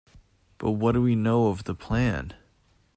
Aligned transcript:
But 0.57 0.71
what 0.71 0.93
do 0.93 1.01
we 1.03 1.13
know 1.15 1.49
of 1.49 1.65
the 1.65 1.75
plan? 1.75 2.33